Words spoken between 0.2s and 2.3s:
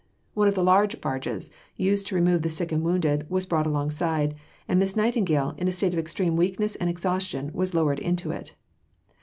One of the large barges, used to